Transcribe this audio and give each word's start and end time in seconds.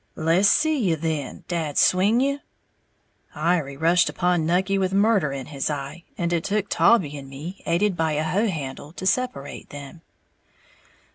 "Le's 0.15 0.49
see 0.49 0.79
you 0.79 0.95
then, 0.95 1.43
dad 1.47 1.77
swinge 1.77 2.23
you!" 2.23 2.39
Iry 3.35 3.77
rushed 3.77 4.09
upon 4.09 4.47
Nucky 4.47 4.79
with 4.79 4.93
murder 4.95 5.31
in 5.31 5.45
his 5.45 5.69
eye, 5.69 6.05
and 6.17 6.33
it 6.33 6.43
took 6.43 6.69
Taulbee 6.69 7.15
and 7.15 7.29
me, 7.29 7.61
aided 7.67 7.95
by 7.95 8.13
a 8.13 8.23
hoe 8.23 8.47
handle, 8.47 8.93
to 8.93 9.05
separate 9.05 9.69
them. 9.69 10.01